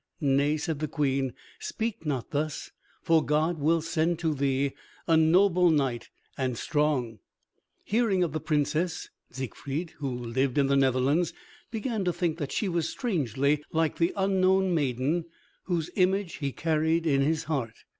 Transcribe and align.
"Nay," 0.19 0.57
said 0.57 0.79
the 0.79 0.87
Queen, 0.87 1.33
"Speak 1.59 2.07
not 2.07 2.31
thus, 2.31 2.71
for 3.03 3.23
God 3.23 3.59
will 3.59 3.83
send 3.83 4.17
to 4.17 4.33
thee 4.33 4.71
a 5.05 5.15
noble 5.15 5.69
knight 5.69 6.09
and 6.39 6.57
strong." 6.57 7.19
Hearing 7.83 8.23
of 8.23 8.31
the 8.31 8.39
Princess, 8.39 9.09
Siegfried, 9.29 9.91
who 9.99 10.09
lived 10.09 10.57
in 10.57 10.65
the 10.65 10.75
Netherlands, 10.75 11.33
began 11.69 12.03
to 12.05 12.11
think 12.13 12.39
that 12.39 12.51
she 12.51 12.67
was 12.67 12.89
strangely 12.89 13.63
like 13.71 13.97
the 13.99 14.11
unknown 14.15 14.73
maiden 14.73 15.25
whose 15.65 15.91
image 15.95 16.37
he 16.37 16.51
carried 16.51 17.05
in 17.05 17.21
his 17.21 17.43
heart. 17.43 17.83